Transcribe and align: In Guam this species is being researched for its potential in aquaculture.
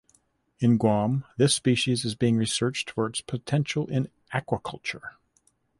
In 0.57 0.79
Guam 0.79 1.25
this 1.37 1.53
species 1.53 2.05
is 2.05 2.15
being 2.15 2.35
researched 2.35 2.89
for 2.89 3.05
its 3.05 3.21
potential 3.21 3.85
in 3.85 4.09
aquaculture. 4.33 5.13